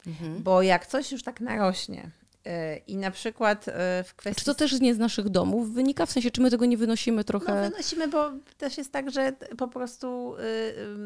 [0.06, 0.42] Mhm.
[0.42, 2.10] Bo jak coś już tak narośnie,
[2.86, 4.40] i na przykład e, w kwestii...
[4.40, 6.06] Czy to też nie z naszych domów wynika?
[6.06, 7.54] W sensie, czy my tego nie wynosimy trochę?
[7.54, 10.36] No wynosimy, bo też jest tak, że po prostu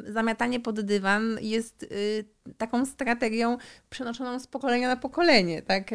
[0.09, 2.25] y, zamiatanie pod dywan jest y,
[2.59, 3.57] taką strategią
[3.91, 5.91] przenoszoną z pokolenia na pokolenie, tak?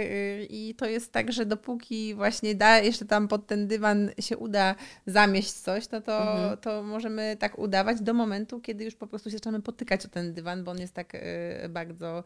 [0.49, 4.75] I to jest tak, że dopóki właśnie da jeszcze tam pod ten dywan się uda
[5.05, 6.57] zamieść coś, no to, mhm.
[6.57, 10.33] to możemy tak udawać do momentu, kiedy już po prostu się zaczynamy potykać o ten
[10.33, 11.17] dywan, bo on jest tak
[11.69, 12.23] bardzo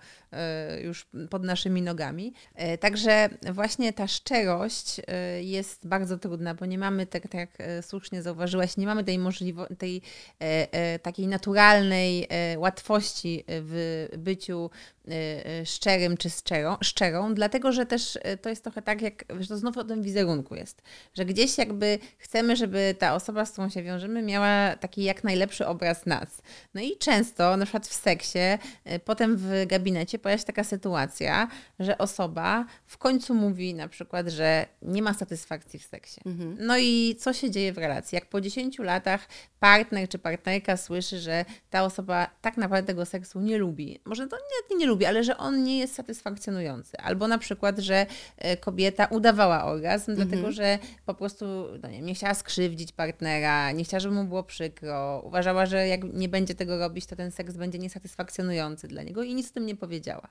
[0.84, 2.34] już pod naszymi nogami.
[2.80, 5.04] Także że właśnie ta szczerość y,
[5.44, 9.20] jest bardzo trudna, bo nie mamy, tak, tak jak y, słusznie zauważyłaś, nie mamy tej
[9.20, 10.02] możliwości, tej
[10.42, 14.70] e, e, takiej naturalnej e, łatwości w byciu
[15.66, 19.78] szczerym czy szczerą, szczerą, dlatego że też to jest trochę tak, jak że to znów
[19.78, 20.82] o tym wizerunku jest,
[21.14, 25.68] że gdzieś jakby chcemy, żeby ta osoba, z którą się wiążemy, miała taki jak najlepszy
[25.68, 26.42] obraz nas.
[26.74, 28.40] No i często, na przykład w seksie,
[29.06, 31.48] potem w gabinecie pojawia się taka sytuacja,
[31.80, 36.22] że osoba w końcu mówi na przykład, że nie ma satysfakcji w seksie.
[36.26, 36.58] Mhm.
[36.60, 38.16] No i co się dzieje w relacji?
[38.16, 39.28] Jak po 10 latach
[39.60, 44.38] partner czy partnerka słyszy, że ta osoba tak naprawdę tego seksu nie lubi, może to
[44.38, 46.98] nie, nie lubi, lubi, ale że on nie jest satysfakcjonujący.
[46.98, 48.06] Albo na przykład, że
[48.38, 50.30] e, kobieta udawała orgazm, mhm.
[50.30, 51.46] dlatego że po prostu
[51.84, 56.04] no nie, nie chciała skrzywdzić partnera, nie chciała, żeby mu było przykro, uważała, że jak
[56.04, 59.66] nie będzie tego robić, to ten seks będzie niesatysfakcjonujący dla niego i nic o tym
[59.66, 60.28] nie powiedziała.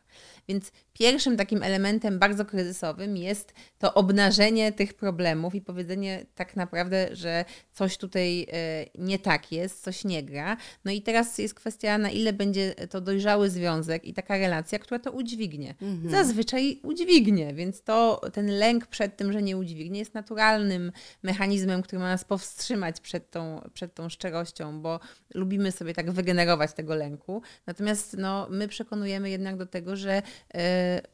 [0.48, 7.08] Więc pierwszym takim elementem bardzo kryzysowym jest to obnażenie tych problemów i powiedzenie tak naprawdę,
[7.12, 10.56] że coś tutaj e, nie tak jest, coś nie gra.
[10.84, 14.98] No i teraz jest kwestia, na ile będzie to dojrzały związek i taka relacja, która
[14.98, 15.74] to udźwignie.
[15.82, 16.10] Mhm.
[16.10, 21.98] Zazwyczaj udźwignie, więc to ten lęk przed tym, że nie udźwignie, jest naturalnym mechanizmem, który
[21.98, 25.00] ma nas powstrzymać przed tą, przed tą szczerością, bo
[25.34, 27.42] lubimy sobie tak wygenerować tego lęku.
[27.66, 30.22] Natomiast no, my przekonujemy jednak do tego, że
[30.54, 30.58] y,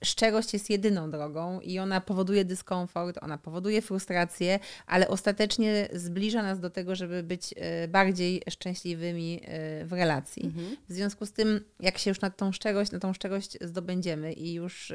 [0.04, 6.60] szczerość jest jedyną drogą i ona powoduje dyskomfort, ona powoduje frustrację, ale ostatecznie zbliża nas
[6.60, 9.40] do tego, żeby być y, bardziej szczęśliwymi
[9.82, 10.44] y, w relacji.
[10.44, 10.76] Mhm.
[10.88, 13.27] W związku z tym, jak się już na tą szczerość, na tą szczerość
[13.60, 14.92] zdobędziemy i już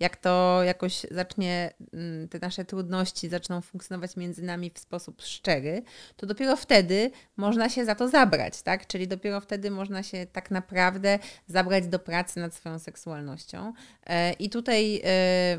[0.00, 5.82] jak to jakoś zacznie, mm, te nasze trudności zaczną funkcjonować między nami w sposób szczery,
[6.16, 8.86] to dopiero wtedy można się za to zabrać, tak?
[8.86, 13.72] Czyli dopiero wtedy można się tak naprawdę zabrać do pracy nad swoją seksualnością.
[14.06, 15.08] E, I tutaj e,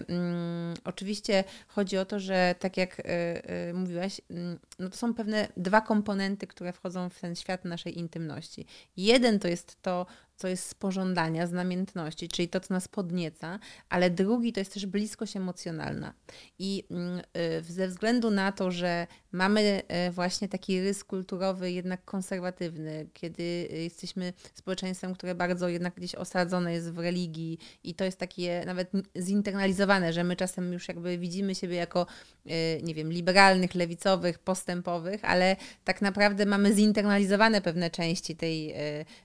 [0.07, 5.47] mm, oczywiście chodzi o to, że tak jak e, mówiłaś, mm, no to są pewne
[5.57, 8.65] dwa komponenty, które wchodzą w ten świat naszej intymności.
[8.97, 10.05] Jeden to jest to,
[10.37, 14.73] co jest z pożądania, z namiętności, czyli to, co nas podnieca, ale drugi to jest
[14.73, 16.13] też bliskość emocjonalna.
[16.59, 17.21] I mm,
[17.59, 23.43] y, ze względu na to, że mamy y, właśnie taki rys kulturowy jednak konserwatywny, kiedy
[23.71, 28.91] jesteśmy społeczeństwem, które bardzo jednak gdzieś osadzone jest w religii i to jest takie nawet
[29.17, 32.05] zinternalizowane, że my czasem już jakby widzimy siebie jako,
[32.45, 38.75] y, nie wiem, liberalnych, lewicowych, postępowych, ale tak naprawdę mamy zinternalizowane pewne części tej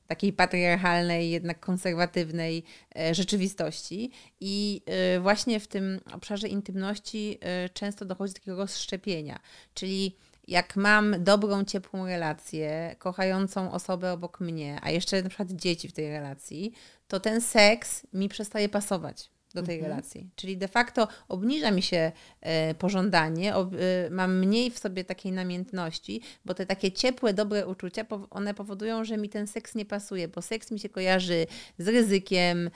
[0.06, 4.11] takiej patriarchalnej jednak konserwatywnej e, rzeczywistości.
[4.40, 9.40] I e, właśnie w tym obszarze intymności e, często dochodzi do takiego rozszczepienia,
[9.74, 10.16] czyli
[10.48, 15.92] jak mam dobrą, ciepłą relację, kochającą osobę obok mnie, a jeszcze na przykład dzieci w
[15.92, 16.72] tej relacji,
[17.09, 19.90] to ten seks mi przestaje pasować do tej mhm.
[19.90, 20.30] relacji.
[20.36, 25.32] Czyli de facto obniża mi się e, pożądanie, ob, e, mam mniej w sobie takiej
[25.32, 29.84] namiętności, bo te takie ciepłe, dobre uczucia, po, one powodują, że mi ten seks nie
[29.84, 31.46] pasuje, bo seks mi się kojarzy
[31.78, 32.70] z ryzykiem, e,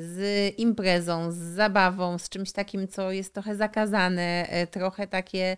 [0.00, 5.56] z imprezą, z zabawą, z czymś takim, co jest trochę zakazane, e, trochę takie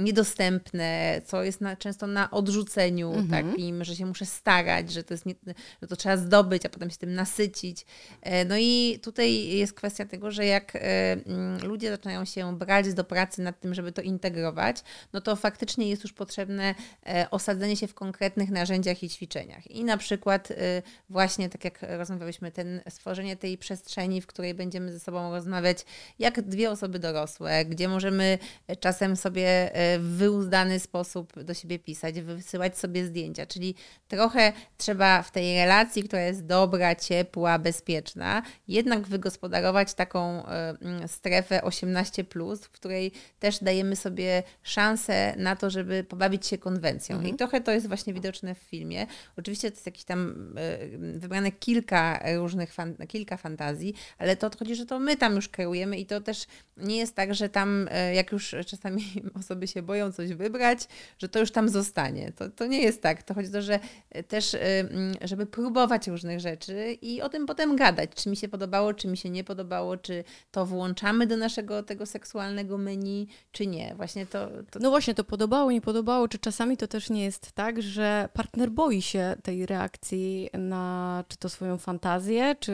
[0.00, 3.50] niedostępne, co jest na, często na odrzuceniu mhm.
[3.50, 5.34] takim, że się muszę starać, że to, jest nie,
[5.82, 7.86] że to trzeba zdobyć, a potem się tym nasycić.
[8.22, 10.80] E, no i tutaj jest kwestia kwestia tego, że jak e,
[11.12, 14.76] mm, ludzie zaczynają się brać do pracy nad tym, żeby to integrować,
[15.12, 16.74] no to faktycznie jest już potrzebne
[17.06, 19.70] e, osadzenie się w konkretnych narzędziach i ćwiczeniach.
[19.70, 24.92] I na przykład e, właśnie tak jak rozmawialiśmy, ten, stworzenie tej przestrzeni, w której będziemy
[24.92, 25.84] ze sobą rozmawiać
[26.18, 28.38] jak dwie osoby dorosłe, gdzie możemy
[28.80, 33.74] czasem sobie w wyuzdany sposób do siebie pisać, wysyłać sobie zdjęcia, czyli
[34.08, 41.08] trochę trzeba w tej relacji, która jest dobra, ciepła, bezpieczna, jednak wygospodarować taką e, mm,
[41.08, 42.24] strefę 18,
[42.62, 47.16] w której też dajemy sobie szansę na to, żeby pobawić się konwencją.
[47.16, 47.34] Mhm.
[47.34, 49.06] I trochę to jest właśnie widoczne w filmie.
[49.36, 54.74] Oczywiście to jest jakieś tam e, wybrane kilka różnych, fan, kilka fantazji, ale to chodzi,
[54.74, 58.14] że to my tam już kreujemy i to też nie jest tak, że tam, e,
[58.14, 59.04] jak już czasami
[59.40, 62.32] osoby się boją coś wybrać, że to już tam zostanie.
[62.32, 63.22] To, to nie jest tak.
[63.22, 63.80] To chodzi o to, że
[64.28, 68.94] też, mm, żeby próbować różnych rzeczy i o tym potem gadać, czy mi się podobało,
[68.94, 73.66] czy mi się nie podobało podobało, czy to włączamy do naszego tego seksualnego menu, czy
[73.66, 73.94] nie.
[73.96, 74.78] Właśnie to, to...
[74.78, 78.70] No właśnie, to podobało, nie podobało, czy czasami to też nie jest tak, że partner
[78.70, 82.72] boi się tej reakcji na czy to swoją fantazję, czy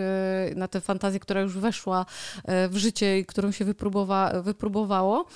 [0.57, 2.07] na tę fantazję, która już weszła
[2.45, 5.27] e, w życie i którą się wypróbowa wypróbowało,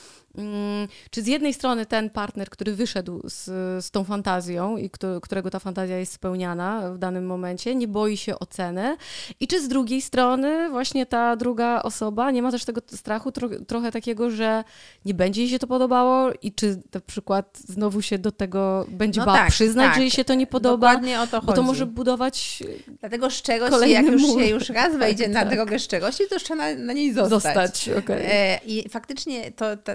[1.11, 3.45] czy z jednej strony ten partner, który wyszedł z,
[3.85, 8.17] z tą fantazją i kto, którego ta fantazja jest spełniana w danym momencie, nie boi
[8.17, 8.97] się oceny,
[9.41, 13.49] i czy z drugiej strony właśnie ta druga osoba nie ma też tego strachu tro,
[13.67, 14.65] trochę takiego, że
[15.05, 19.21] nie będzie jej się to podobało i czy na przykład znowu się do tego będzie
[19.21, 19.95] no bała tak, przyznać, tak.
[19.95, 22.63] że jej się to nie podoba, Dokładnie o to bo to może budować
[23.01, 25.55] Dlatego szczerość, jak już się już raz wejdzie tak, na tak.
[25.55, 27.31] drogę szczerości, to już trzeba na, na niej zostać.
[27.31, 28.33] Zostać, okay.
[28.33, 29.93] e, I faktycznie to, to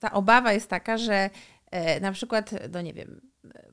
[0.00, 1.30] ta obawa jest taka, że
[1.70, 3.20] e, na przykład, no nie wiem,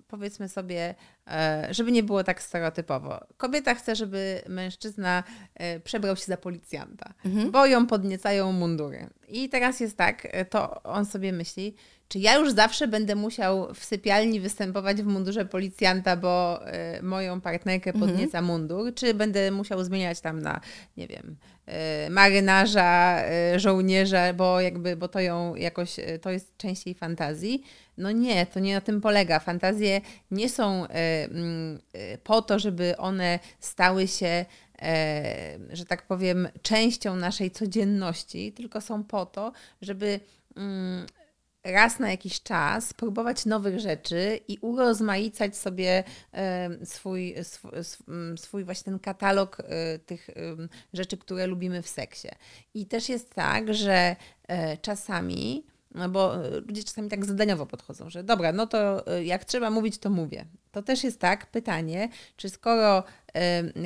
[0.07, 0.95] powiedzmy sobie,
[1.27, 3.19] e, żeby nie było tak stereotypowo.
[3.37, 5.23] Kobieta chce, żeby mężczyzna
[5.55, 7.51] e, przebrał się za policjanta, mhm.
[7.51, 9.09] bo ją podniecają mundury.
[9.27, 11.75] I teraz jest tak, to on sobie myśli,
[12.09, 16.61] czy ja już zawsze będę musiał w sypialni występować w mundurze policjanta, bo
[16.97, 18.09] y, moją partnerkę mhm.
[18.09, 18.45] podnieca mhm.
[18.45, 20.61] mundur, czy będę musiał zmieniać tam na,
[20.97, 21.35] nie wiem,
[22.07, 23.23] y, marynarza,
[23.55, 27.63] y, żołnierza, bo jakby, bo to ją jakoś, to jest częściej fantazji.
[27.97, 29.39] No nie, to nie na tym polega.
[29.39, 31.79] Fantazje nie są mm,
[32.23, 34.45] po to, żeby one stały się
[35.71, 40.19] że tak powiem, częścią naszej codzienności, tylko są po to, żeby
[40.55, 41.05] mm,
[41.63, 46.03] raz na jakiś czas próbować nowych rzeczy i urozmaicać sobie
[46.83, 47.35] swój,
[48.07, 50.29] mm, swój właśnie ten katalog e, tych
[50.93, 52.27] rzeczy, które lubimy w seksie.
[52.73, 54.15] I też jest tak, że
[54.47, 59.45] e, czasami no bo e, ludzie czasami tak zadaniowo podchodzą, że dobra, no to jak
[59.45, 60.45] trzeba mówić, to mówię.
[60.71, 63.03] To też jest tak, pytanie, czy skoro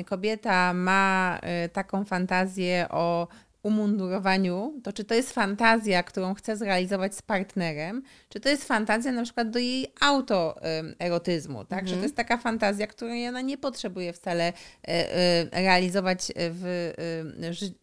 [0.06, 1.40] kobieta ma
[1.72, 3.28] taką fantazję o
[3.64, 9.12] umundurowaniu, to czy to jest fantazja, którą chce zrealizować z partnerem, czy to jest fantazja
[9.12, 11.78] na przykład do jej autoerotyzmu, tak?
[11.78, 11.88] Mhm.
[11.88, 14.52] Że to jest taka fantazja, której ona nie potrzebuje wcale e,
[14.88, 16.92] e, realizować w,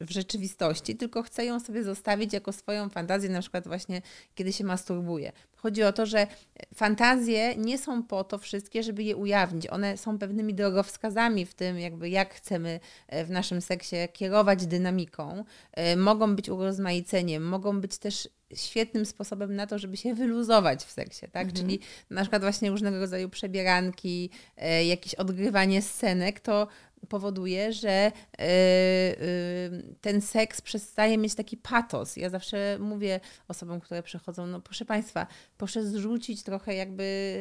[0.02, 4.02] w rzeczywistości, tylko chce ją sobie zostawić jako swoją fantazję, na przykład właśnie
[4.36, 5.32] kiedy się masturbuje.
[5.62, 6.28] Chodzi o to, że
[6.76, 9.68] fantazje nie są po to wszystkie, żeby je ujawnić.
[9.68, 15.44] One są pewnymi drogowskazami w tym, jakby jak chcemy e, w naszym seksie kierować dynamiką.
[15.74, 20.92] E, mogą być urozmaiceniem, mogą być też świetnym sposobem na to, żeby się wyluzować w
[20.92, 21.48] seksie, tak?
[21.48, 21.54] Mhm.
[21.54, 26.68] Czyli na przykład właśnie różnego rodzaju przebieranki, e, jakieś odgrywanie scenek, to
[27.10, 32.18] powoduje, że yy, yy, ten seks przestaje mieć taki patos.
[32.18, 37.40] Ja zawsze mówię osobom, które przychodzą, no proszę Państwa, proszę zrzucić trochę jakby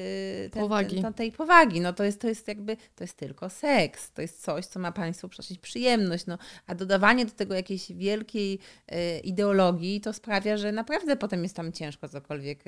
[0.52, 1.02] ten, powagi.
[1.02, 1.80] Ten, tej powagi.
[1.80, 4.12] No to jest, to jest jakby, to jest tylko seks.
[4.12, 6.26] To jest coś, co ma Państwu przynosić przyjemność.
[6.26, 8.58] No, a dodawanie do tego jakiejś wielkiej
[8.90, 12.64] yy, ideologii to sprawia, że naprawdę potem jest tam ciężko cokolwiek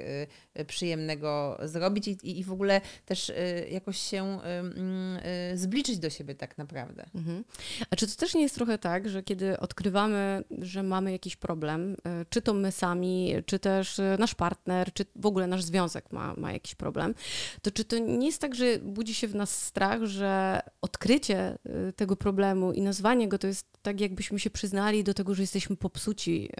[0.66, 3.32] przyjemnego zrobić i, i w ogóle też
[3.70, 5.20] jakoś się mm,
[5.54, 7.18] zbliżyć do siebie tak naprawdę naprawdę.
[7.20, 7.44] Mhm.
[7.90, 11.96] A czy to też nie jest trochę tak, że kiedy odkrywamy, że mamy jakiś problem,
[12.04, 16.12] e, czy to my sami, czy też e, nasz partner, czy w ogóle nasz związek
[16.12, 17.14] ma, ma jakiś problem,
[17.62, 21.92] to czy to nie jest tak, że budzi się w nas strach, że odkrycie e,
[21.92, 25.76] tego problemu i nazwanie go to jest tak, jakbyśmy się przyznali do tego, że jesteśmy
[25.76, 26.50] popsuci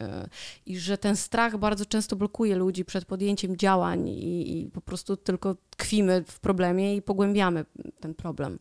[0.66, 5.16] i że ten strach bardzo często blokuje ludzi przed podjęciem działań i, i po prostu
[5.16, 7.64] tylko tkwimy w problemie i pogłębiamy
[8.00, 8.58] ten problem.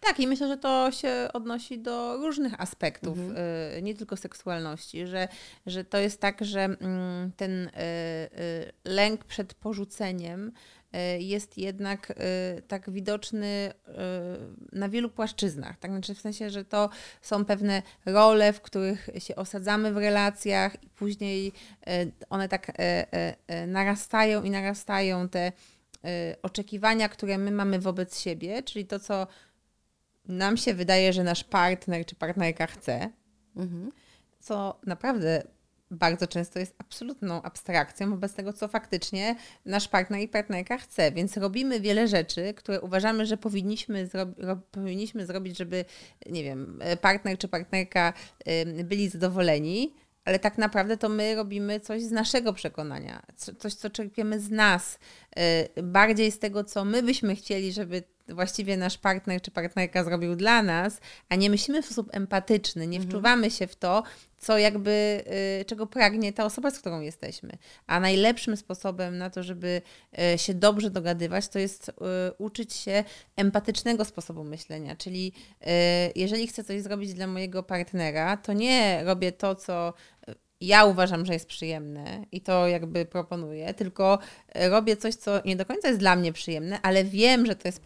[0.00, 3.36] Tak, i myślę, że to się odnosi do różnych aspektów, mhm.
[3.78, 5.28] Y, nie tylko seksualności, że,
[5.66, 10.52] że to jest tak, że mm, ten y, y, lęk przed porzuceniem
[11.18, 12.12] jest jednak
[12.68, 13.72] tak widoczny
[14.72, 15.78] na wielu płaszczyznach.
[15.78, 16.90] Tak znaczy w sensie, że to
[17.22, 21.52] są pewne role, w których się osadzamy w relacjach i później
[22.30, 22.72] one tak
[23.66, 25.52] narastają i narastają te
[26.42, 29.26] oczekiwania, które my mamy wobec siebie, czyli to, co
[30.28, 33.10] nam się wydaje, że nasz partner czy partnerka chce,
[33.56, 33.92] mhm.
[34.40, 35.42] co naprawdę
[35.90, 39.36] bardzo często jest absolutną abstrakcją wobec tego, co faktycznie
[39.66, 41.12] nasz partner i partnerka chce.
[41.12, 44.26] Więc robimy wiele rzeczy, które uważamy, że powinniśmy, zro
[44.70, 45.84] powinniśmy zrobić, żeby,
[46.26, 48.12] nie wiem, partner czy partnerka
[48.84, 53.22] byli zadowoleni, ale tak naprawdę to my robimy coś z naszego przekonania,
[53.58, 54.98] coś, co czerpiemy z nas,
[55.78, 60.36] y, bardziej z tego, co my byśmy chcieli, żeby właściwie nasz partner czy partnerka zrobił
[60.36, 63.10] dla nas, a nie myślimy w sposób empatyczny, nie mhm.
[63.10, 64.02] wczuwamy się w to,
[64.38, 65.24] co jakby,
[65.60, 67.52] y, czego pragnie ta osoba, z którą jesteśmy.
[67.86, 69.82] A najlepszym sposobem na to, żeby
[70.34, 71.92] y, się dobrze dogadywać, to jest y,
[72.38, 73.04] uczyć się
[73.36, 74.96] empatycznego sposobu myślenia.
[74.96, 75.32] Czyli
[76.14, 79.94] jeżeli chcę coś zrobić dla mojego partnera, to nie robię to, co
[80.60, 84.18] ja uważam, że jest przyjemne i to jakby proponuję, tylko
[84.54, 87.82] robię coś, co nie do końca jest dla mnie przyjemne, ale wiem, że to jest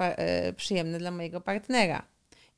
[0.56, 2.11] przyjemne dla mojego partnera.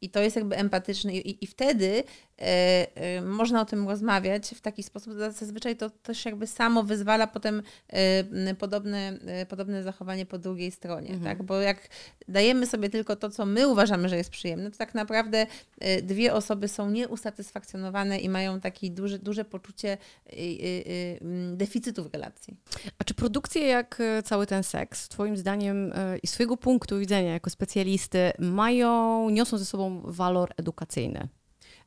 [0.05, 2.05] I to jest jakby empatyczne, i, i wtedy
[2.41, 5.13] E, e, można o tym rozmawiać w taki sposób.
[5.13, 11.25] Zazwyczaj to też jakby samo wyzwala potem e, podobne, podobne zachowanie po drugiej stronie, mhm.
[11.25, 11.47] tak?
[11.47, 11.89] Bo jak
[12.29, 15.47] dajemy sobie tylko to, co my uważamy, że jest przyjemne, to tak naprawdę
[16.03, 19.99] dwie osoby są nieusatysfakcjonowane i mają takie duże, duże poczucie
[21.53, 22.57] deficytu w relacji.
[22.99, 28.33] A czy produkcje jak cały ten seks, Twoim zdaniem i swojego punktu widzenia jako specjalisty,
[28.39, 31.29] mają, niosą ze sobą walor edukacyjny?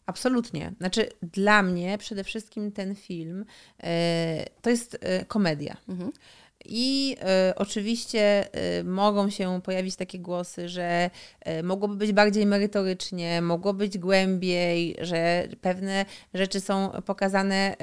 [0.05, 0.73] Absolutnie.
[0.77, 3.45] Znaczy, dla mnie przede wszystkim ten film
[3.83, 5.77] e, to jest e, komedia.
[5.89, 6.11] Mhm.
[6.69, 7.15] I
[7.49, 8.49] y, oczywiście
[8.79, 11.09] y, mogą się pojawić takie głosy, że
[11.59, 17.75] y, mogłoby być bardziej merytorycznie, mogło być głębiej, że pewne rzeczy są pokazane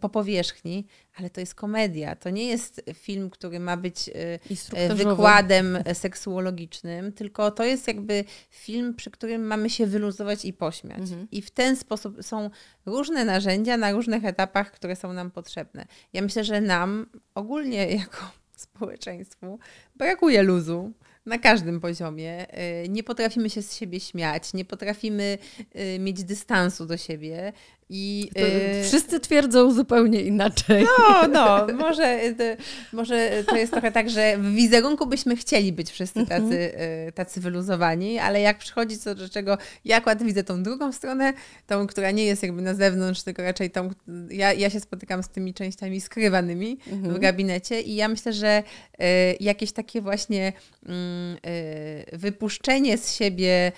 [0.00, 2.16] po powierzchni, ale to jest komedia.
[2.16, 4.10] To nie jest film, który ma być
[4.94, 11.00] wykładem seksuologicznym, tylko to jest jakby film, przy którym mamy się wyluzować i pośmiać.
[11.00, 11.28] Mhm.
[11.30, 12.50] I w ten sposób są
[12.86, 15.86] różne narzędzia na różnych etapach, które są nam potrzebne.
[16.12, 18.31] Ja myślę, że nam ogólnie jako
[18.62, 19.58] społeczeństwu
[19.96, 20.92] brakuje luzu
[21.26, 22.58] na każdym poziomie.
[22.84, 25.38] Y, nie potrafimy się z siebie śmiać, nie potrafimy
[25.76, 27.52] y, mieć dystansu do siebie.
[27.94, 28.84] I, yy...
[28.84, 30.86] Wszyscy twierdzą zupełnie inaczej.
[30.98, 32.20] No, no, może,
[32.92, 36.42] może to jest trochę tak, że w wizerunku byśmy chcieli być wszyscy mhm.
[36.42, 36.72] tacy,
[37.14, 41.32] tacy wyluzowani, ale jak przychodzi co do czego, ja akurat widzę tą drugą stronę,
[41.66, 43.90] tą, która nie jest jakby na zewnątrz, tylko raczej tą,
[44.30, 47.14] ja, ja się spotykam z tymi częściami skrywanymi mhm.
[47.14, 48.62] w gabinecie i ja myślę, że
[49.40, 50.52] jakieś takie właśnie
[50.86, 51.36] mm,
[52.12, 53.72] wypuszczenie z siebie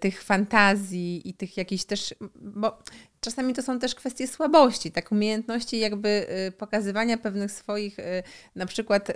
[0.00, 2.78] tych fantazji i tych jakichś też, bo
[3.24, 8.22] czasami to są też kwestie słabości, tak umiejętności jakby y, pokazywania pewnych swoich, y,
[8.56, 9.14] na przykład y,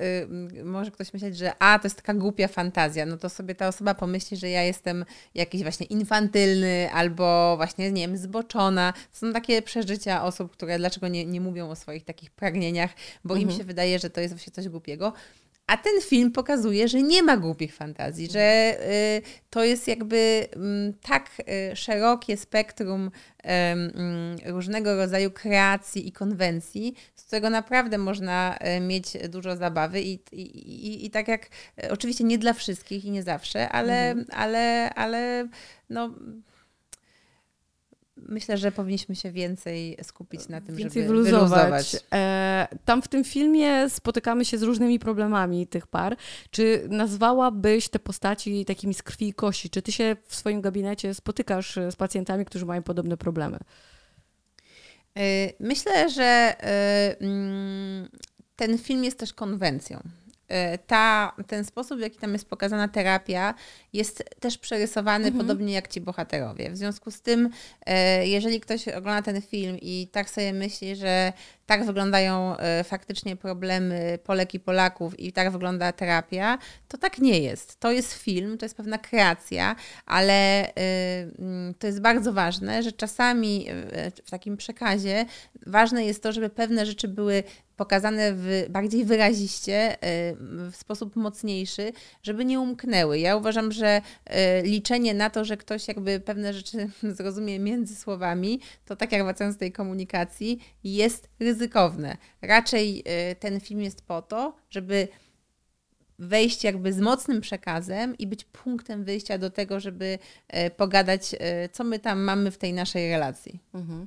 [0.65, 3.95] może ktoś myśleć, że a, to jest taka głupia fantazja, no to sobie ta osoba
[3.95, 5.05] pomyśli, że ja jestem
[5.35, 8.93] jakiś właśnie infantylny albo właśnie, nie wiem, zboczona.
[9.13, 12.91] To są takie przeżycia osób, które dlaczego nie, nie mówią o swoich takich pragnieniach,
[13.25, 13.51] bo mhm.
[13.51, 15.13] im się wydaje, że to jest właśnie coś głupiego.
[15.67, 18.77] A ten film pokazuje, że nie ma głupich fantazji, że
[19.19, 21.31] y, to jest jakby mm, tak
[21.73, 23.11] y, szerokie spektrum
[23.43, 30.19] mm, różnego rodzaju kreacji i konwencji, z którego naprawdę można y, mieć dużo zabawy i,
[30.33, 30.41] i,
[30.87, 31.49] i, i tak jak
[31.91, 34.27] oczywiście nie dla wszystkich i nie zawsze, ale, mhm.
[34.31, 35.49] ale, ale
[35.91, 36.11] no
[38.17, 41.51] myślę, że powinniśmy się więcej skupić na tym, więcej żeby wyluzować.
[41.51, 41.97] wyluzować.
[42.13, 46.17] E, tam w tym filmie spotykamy się z różnymi problemami tych par.
[46.51, 49.71] Czy nazwałabyś te postaci takimi z krwi i kości?
[49.71, 53.59] Czy ty się w swoim gabinecie spotykasz z pacjentami, którzy mają podobne problemy?
[55.17, 58.09] E, myślę, że e, mm,
[58.57, 60.01] ten film jest też konwencją.
[60.49, 63.55] E, ta, ten sposób, w jaki tam jest pokazana terapia,
[63.93, 65.47] jest też przerysowany mhm.
[65.47, 66.71] podobnie jak ci bohaterowie.
[66.71, 67.51] W związku z tym,
[67.87, 71.33] e, jeżeli ktoś ogląda ten film i tak sobie myśli, że
[71.67, 77.41] tak wyglądają e, faktycznie problemy Polek i Polaków i tak wygląda terapia, to tak nie
[77.41, 77.81] jest.
[77.81, 79.77] To jest film, to jest pewna kreacja,
[80.07, 83.67] ale mm, to jest bardzo ważne, że czasami
[84.25, 85.27] w takim przekazie
[85.67, 87.43] ważne jest to, żeby pewne rzeczy były
[87.77, 89.97] pokazane w, bardziej wyraziście, y,
[90.71, 93.19] w sposób mocniejszy, żeby nie umknęły.
[93.19, 98.61] Ja uważam, że y, liczenie na to, że ktoś jakby pewne rzeczy zrozumie między słowami,
[98.85, 102.17] to tak jak wracając do tej komunikacji, jest ryzykowne.
[102.43, 105.09] Raczej y, ten film jest po to, żeby
[106.19, 111.69] wejść jakby z mocnym przekazem i być punktem wyjścia do tego, żeby e, pogadać, e,
[111.69, 113.61] co my tam mamy w tej naszej relacji.
[113.75, 114.07] Mhm.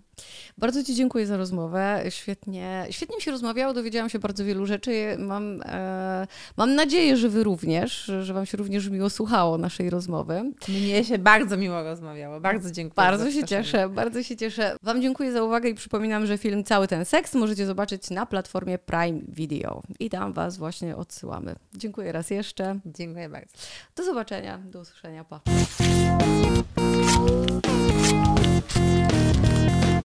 [0.58, 2.04] Bardzo Ci dziękuję za rozmowę.
[2.10, 5.16] Świetnie, świetnie mi się rozmawiało, dowiedziałam się bardzo wielu rzeczy.
[5.20, 10.52] Mam, e, mam nadzieję, że Wy również, że Wam się również miło słuchało naszej rozmowy.
[10.70, 12.40] Mnie się bardzo miło rozmawiało.
[12.40, 12.96] Bardzo dziękuję.
[12.96, 14.78] Bardzo się cieszę, bardzo się cieszę.
[14.84, 18.78] Wam dziękuję za uwagę i przypominam, że film Cały ten seks możecie zobaczyć na platformie
[18.78, 19.84] Prime Video.
[20.00, 21.56] I tam Was właśnie odsyłamy.
[22.00, 22.80] Dziękuję raz jeszcze.
[22.86, 23.58] Dziękuję bardzo.
[23.96, 25.24] Do zobaczenia, do usłyszenia.
[25.24, 25.42] Pa.